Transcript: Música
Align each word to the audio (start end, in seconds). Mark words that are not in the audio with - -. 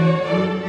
Música 0.00 0.59